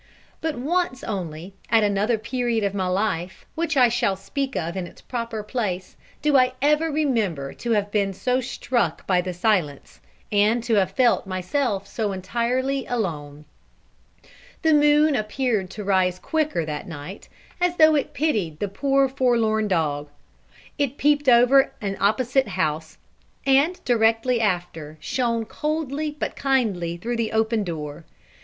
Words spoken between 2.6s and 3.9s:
of my life, which I